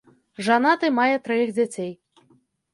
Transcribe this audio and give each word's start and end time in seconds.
Жанаты, 0.47 0.89
мае 1.01 1.15
траіх 1.29 1.53
дзяцей. 1.59 1.95